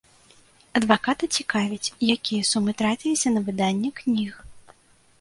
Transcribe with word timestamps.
Адваката 0.79 1.25
цікавіць, 1.41 1.93
якія 2.15 2.49
сумы 2.55 2.77
траціліся 2.83 3.29
на 3.37 3.41
выданне 3.51 3.89
кніг. 4.05 4.31